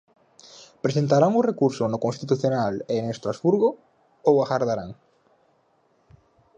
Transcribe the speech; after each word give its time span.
Presentarán 0.85 1.33
o 1.39 1.45
recurso 1.49 1.83
no 1.87 2.01
Constitucional 2.05 2.73
e 2.91 2.93
en 3.01 3.05
Estrasburgo 3.15 3.69
ou 4.29 4.35
agardarán? 4.43 4.91